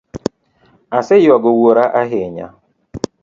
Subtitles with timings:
[0.97, 2.47] Aseyuago wuora ahinya